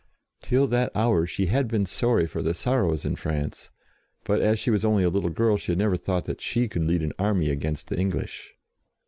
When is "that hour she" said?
0.65-1.45